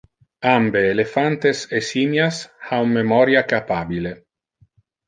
[0.57, 2.35] Ambe elephantes e simias
[2.67, 4.11] ha un memoria capabile.